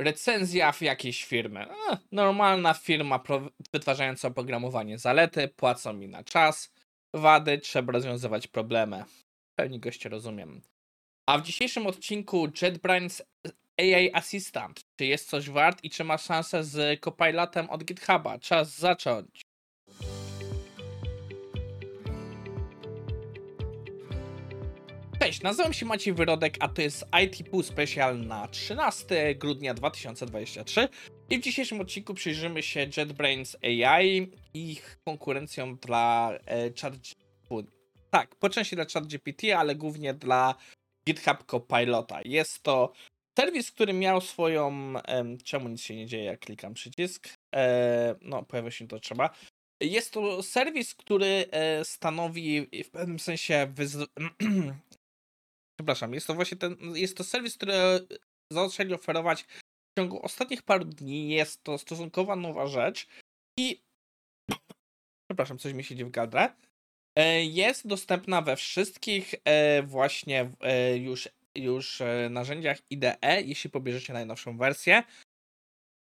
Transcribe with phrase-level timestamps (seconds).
[0.00, 1.60] recenzja w jakiejś firmy.
[1.60, 3.20] E, normalna firma
[3.72, 4.98] wytwarzająca oprogramowanie.
[4.98, 6.72] Zalety, płacą mi na czas.
[7.14, 9.04] Wady, trzeba rozwiązywać problemy.
[9.58, 10.62] Pełni goście rozumiem.
[11.28, 13.22] A w dzisiejszym odcinku JetBrains
[13.78, 14.80] AI Assistant.
[14.96, 18.38] Czy jest coś wart i czy ma szansę z Copilotem od GitHuba?
[18.38, 19.49] Czas zacząć.
[25.30, 30.88] Cześć, nazywam się Maciej Wyrodek, a to jest IT Pool Special na 13 grudnia 2023
[31.30, 37.70] i w dzisiejszym odcinku przyjrzymy się JetBrains AI i ich konkurencją dla e, ChatGPT.
[38.10, 40.54] Tak, po części dla ChatGPT, ale głównie dla
[41.06, 42.20] GitHub Copilota.
[42.24, 42.92] Jest to
[43.38, 44.92] serwis, który miał swoją...
[45.04, 47.28] em, czemu nic się nie dzieje, jak klikam przycisk?
[47.54, 49.30] E, no, pojawia się to trzeba.
[49.80, 53.72] Jest to serwis, który e, stanowi w pewnym sensie.
[55.80, 57.72] Przepraszam, jest to właśnie ten, jest to serwis, który
[58.52, 61.28] zaczęli oferować w ciągu ostatnich paru dni.
[61.28, 63.06] Jest to stosunkowo nowa rzecz
[63.60, 63.82] i
[65.30, 66.54] przepraszam, coś mi się dzieje w gardle.
[67.18, 74.56] E, Jest dostępna we wszystkich e, właśnie e, już, już narzędziach IDE, jeśli pobierzecie najnowszą
[74.56, 75.02] wersję,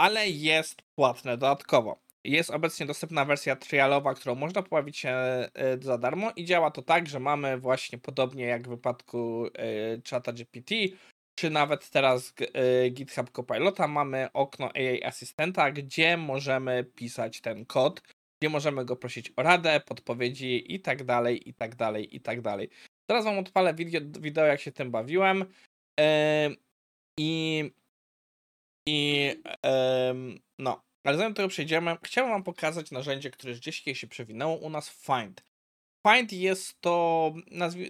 [0.00, 1.98] ale jest płatne dodatkowo.
[2.24, 6.82] Jest obecnie dostępna wersja trialowa, którą można pobawić się e, za darmo i działa to
[6.82, 10.74] tak, że mamy właśnie podobnie jak w wypadku e, czata GPT,
[11.34, 18.02] czy nawet teraz e, GitHub Copilota, mamy okno AI Asystenta, gdzie możemy pisać ten kod,
[18.40, 22.40] gdzie możemy go prosić o radę, podpowiedzi i tak dalej, i tak dalej, i tak
[22.40, 22.70] dalej.
[23.06, 25.44] Teraz wam odpalę wideo, wideo jak się tym bawiłem
[27.18, 27.70] i
[28.88, 29.30] i
[29.62, 34.56] em, no, ale zanim do tego przejdziemy, chciałbym wam pokazać narzędzie, które gdzieś się przewinęło
[34.56, 35.42] u nas Find.
[36.08, 37.34] Find jest to,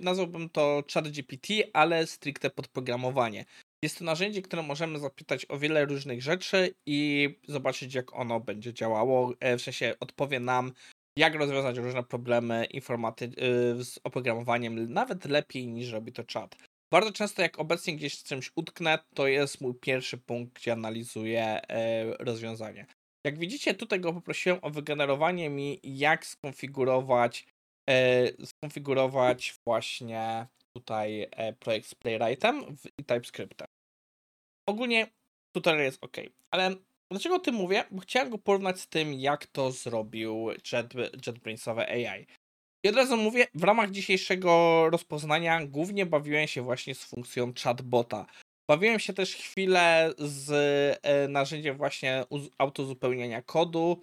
[0.00, 3.44] nazwałbym to ChatGPT, ale stricte podprogramowanie.
[3.84, 8.74] Jest to narzędzie, które możemy zapytać o wiele różnych rzeczy i zobaczyć, jak ono będzie
[8.74, 9.34] działało.
[9.40, 10.72] E, W sensie odpowie nam,
[11.18, 16.56] jak rozwiązać różne problemy informaty y, z oprogramowaniem, nawet lepiej niż robi to czat.
[16.92, 21.44] Bardzo często, jak obecnie gdzieś z czymś utknę, to jest mój pierwszy punkt, gdzie analizuję
[21.44, 22.86] e, rozwiązanie.
[23.24, 27.46] Jak widzicie, tutaj go poprosiłem o wygenerowanie mi, jak skonfigurować,
[27.90, 30.46] e, skonfigurować właśnie
[30.76, 33.68] tutaj e, projekt z Playwrightem i TypeScriptem.
[34.68, 35.06] Ogólnie
[35.56, 36.16] tutorial jest ok,
[36.50, 36.76] ale
[37.10, 37.84] dlaczego o tym mówię?
[37.90, 40.94] Bo chciałem go porównać z tym, jak to zrobił Jet,
[41.26, 42.26] JetBrainsowe AI.
[42.84, 48.26] I od razu mówię, w ramach dzisiejszego rozpoznania głównie bawiłem się właśnie z funkcją chatbota.
[48.68, 50.50] Bawiłem się też chwilę z
[51.02, 52.24] e, narzędziem właśnie
[52.58, 54.02] autozupełniania kodu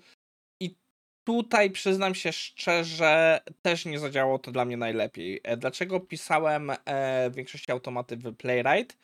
[0.62, 0.76] i
[1.24, 5.40] tutaj przyznam się szczerze, też nie zadziałało to dla mnie najlepiej.
[5.44, 6.76] E, Dlaczego pisałem e,
[7.30, 8.98] w większości automaty w Playwright?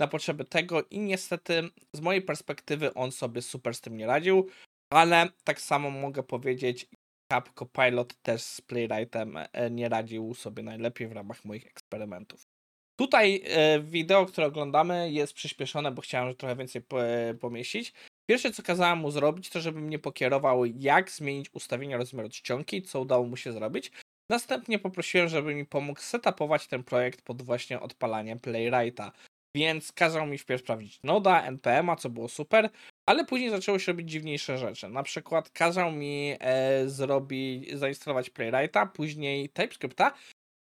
[0.00, 4.48] Na potrzeby tego i niestety z mojej perspektywy on sobie super z tym nie radził,
[4.92, 6.88] ale tak samo mogę powiedzieć,
[7.32, 9.38] Cap Copilot też z Playwrightem
[9.70, 12.51] nie radził sobie najlepiej w ramach moich eksperymentów.
[12.96, 17.92] Tutaj e, wideo, które oglądamy jest przyspieszone, bo chciałem trochę więcej e, pomieścić.
[18.26, 23.00] Pierwsze co kazałem mu zrobić, to żeby mnie pokierował jak zmienić ustawienia rozmiaru czcionki, co
[23.00, 23.92] udało mu się zrobić.
[24.30, 29.12] Następnie poprosiłem, żeby mi pomógł setupować ten projekt pod właśnie odpalanie Playwrighta.
[29.56, 32.70] Więc kazał mi wpierw sprawdzić Noda, NPM-a, co było super,
[33.06, 34.88] ale później zaczęło się robić dziwniejsze rzeczy.
[34.88, 40.12] Na przykład kazał mi e, zrobić, zainstalować Playwrighta, później TypeScripta,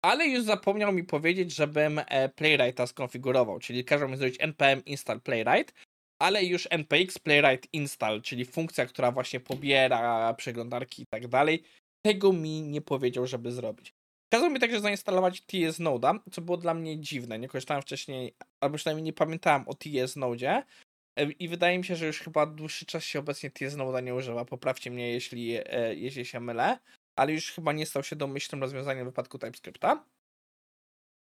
[0.03, 5.21] ale już zapomniał mi powiedzieć, żebym e, Playwrighta skonfigurował, czyli kazał mi zrobić npm install
[5.21, 5.75] playwright,
[6.19, 11.63] ale już npx playwright install, czyli funkcja, która właśnie pobiera przeglądarki i tak dalej,
[12.07, 13.95] tego mi nie powiedział, żeby zrobić.
[14.33, 17.39] Kazał mi także zainstalować TS Node'a, co było dla mnie dziwne.
[17.39, 20.63] Nie korzystałem wcześniej, albo przynajmniej nie pamiętałem o TS Node'zie.
[21.17, 24.15] E, I wydaje mi się, że już chyba dłuższy czas się obecnie TS Node'a nie
[24.15, 24.45] używa.
[24.45, 26.79] Poprawcie mnie, jeśli, e, jeśli się mylę.
[27.21, 30.05] Ale już chyba nie stał się domyślnym rozwiązaniem w wypadku TypeScripta.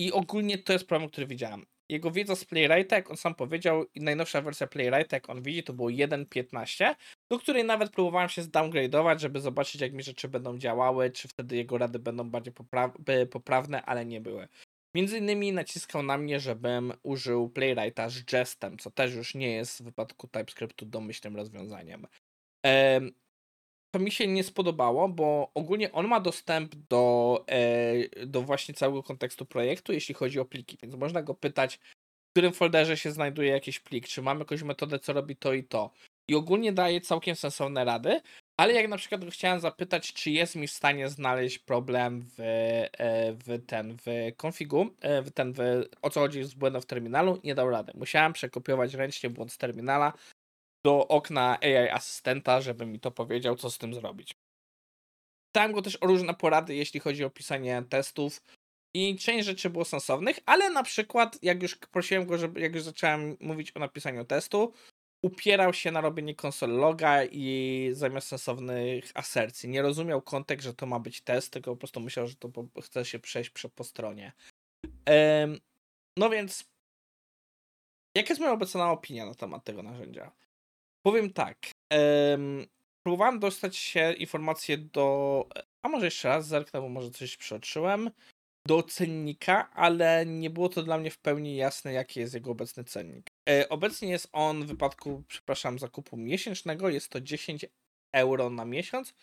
[0.01, 1.65] I ogólnie to jest problem, który widziałem.
[1.89, 5.63] Jego wiedza z Playwrighta, jak on sam powiedział, i najnowsza wersja Playwrighta, jak on widzi,
[5.63, 6.95] to było 1.15,
[7.31, 11.55] do której nawet próbowałem się zdowngrade'ować, żeby zobaczyć, jak mi rzeczy będą działały, czy wtedy
[11.55, 14.47] jego rady będą bardziej popra- poprawne, ale nie były.
[14.95, 19.81] Między innymi naciskał na mnie, żebym użył Playwrighta z Jestem, co też już nie jest
[19.81, 22.07] w wypadku TypeScriptu domyślnym rozwiązaniem.
[23.91, 29.03] To mi się nie spodobało, bo ogólnie on ma dostęp do, e, do właśnie całego
[29.03, 31.79] kontekstu projektu, jeśli chodzi o pliki, więc można go pytać,
[32.29, 35.63] w którym folderze się znajduje jakiś plik, czy mam jakąś metodę, co robi to i
[35.63, 35.91] to.
[36.27, 38.21] I ogólnie daje całkiem sensowne rady,
[38.59, 43.33] ale jak na przykład chciałem zapytać, czy jest mi w stanie znaleźć problem w, e,
[43.33, 45.59] w ten, w konfigu, e, w ten, w,
[46.01, 47.91] o co chodzi z błędem w terminalu, nie dał rady.
[47.95, 50.13] Musiałem przekopiować ręcznie błąd z terminala,
[50.85, 54.35] do okna AI asystenta, żeby mi to powiedział, co z tym zrobić.
[55.51, 58.41] Pytałem go też o różne porady, jeśli chodzi o pisanie testów
[58.95, 62.83] i część rzeczy było sensownych, ale na przykład jak już prosiłem go, żeby, jak już
[62.83, 64.73] zacząłem mówić o napisaniu testu,
[65.25, 69.69] upierał się na robienie konsol loga i zamiast sensownych asercji.
[69.69, 73.05] Nie rozumiał kontekst, że to ma być test, tylko po prostu myślał, że to chce
[73.05, 74.33] się przejść prze, po stronie.
[76.17, 76.69] No więc,
[78.15, 80.31] jaka jest moja obecna opinia na temat tego narzędzia?
[81.05, 81.57] Powiem tak.
[81.89, 82.65] em,
[83.03, 85.47] próbowałem dostać się informacje do.
[85.85, 88.11] A może jeszcze raz zerknę, bo może coś przeoczyłem.
[88.67, 92.83] Do cennika, ale nie było to dla mnie w pełni jasne, jaki jest jego obecny
[92.83, 93.27] cennik.
[93.49, 97.65] E, obecnie jest on w wypadku, przepraszam, zakupu miesięcznego, jest to 10
[98.13, 99.13] euro na miesiąc,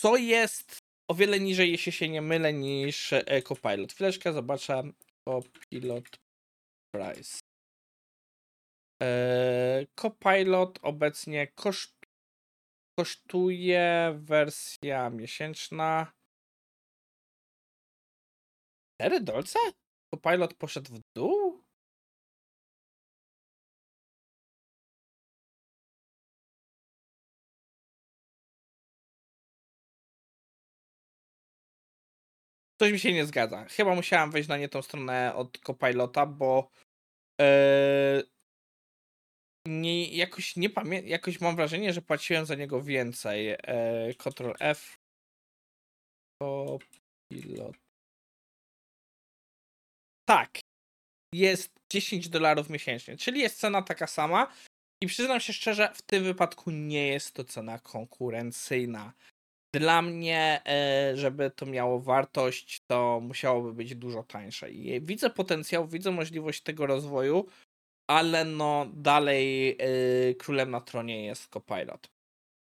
[0.00, 0.78] co jest
[1.10, 3.14] o wiele niżej, jeśli się nie mylę, niż
[3.44, 3.92] Copilot.
[3.92, 4.82] Chwileczkę zobaczę
[5.28, 6.18] Copilot
[6.94, 7.45] Price.
[9.02, 11.96] E, Copilot obecnie koszt,
[12.98, 16.12] kosztuje wersja miesięczna
[19.00, 19.58] 4 dolce?
[20.10, 21.64] Copilot poszedł w dół?
[32.80, 33.64] Coś mi się nie zgadza.
[33.64, 36.70] Chyba musiałam wejść na nie tą stronę od Copilota, bo
[37.40, 38.22] e,
[39.66, 43.50] nie, jakoś nie pamiętam, jakoś mam wrażenie, że płaciłem za niego więcej.
[43.50, 44.98] E, Ctrl F.
[46.42, 47.76] Copilot.
[50.28, 50.58] Tak.
[51.34, 54.52] Jest 10 dolarów miesięcznie, czyli jest cena taka sama.
[55.02, 59.12] I przyznam się szczerze, w tym wypadku nie jest to cena konkurencyjna.
[59.74, 64.70] Dla mnie, e, żeby to miało wartość, to musiałoby być dużo tańsze.
[64.70, 67.46] I widzę potencjał, widzę możliwość tego rozwoju,
[68.10, 72.10] ale no dalej e, królem na tronie jest Copilot.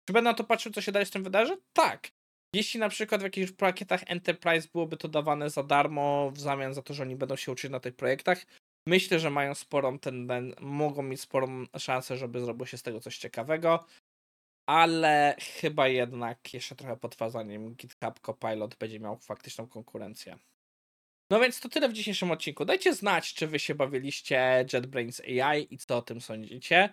[0.08, 1.60] Czy będę na to patrzył, co się dalej z tym wydarzy?
[1.72, 2.10] Tak.
[2.54, 6.82] Jeśli na przykład w jakichś pakietach Enterprise byłoby to dawane za darmo w zamian za
[6.82, 8.46] to, że oni będą się uczyć na tych projektach,
[8.88, 13.18] myślę, że mają sporą tenden- mogą mieć sporą szansę, żeby zrobiło się z tego coś
[13.18, 13.84] ciekawego,
[14.68, 17.44] ale chyba jednak jeszcze trochę potrwa
[17.76, 20.38] GitHub Copilot będzie miał faktyczną konkurencję.
[21.32, 22.64] No więc to tyle w dzisiejszym odcinku.
[22.64, 26.88] Dajcie znać, czy wy się bawiliście JetBrains AI i co o tym sądzicie.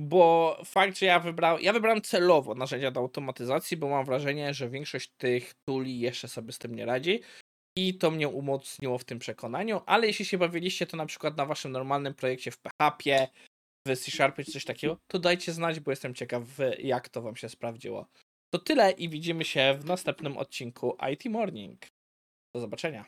[0.00, 4.68] Bo fakt, że ja wybrałem, ja wybrałem celowo narzędzia do automatyzacji, bo mam wrażenie, że
[4.68, 7.20] większość tych tuli jeszcze sobie z tym nie radzi.
[7.78, 11.46] I to mnie umocniło w tym przekonaniu, ale jeśli się bawiliście to na przykład na
[11.46, 13.28] waszym normalnym projekcie w PHP,
[13.88, 16.42] w C Sharpie czy coś takiego, to dajcie znać, bo jestem ciekaw
[16.78, 18.06] jak to wam się sprawdziło.
[18.54, 21.86] To tyle i widzimy się w następnym odcinku IT Morning.
[22.54, 23.02] Do zobaczenia.